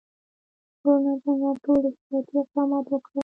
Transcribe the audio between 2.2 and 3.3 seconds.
اقدامات وکړل.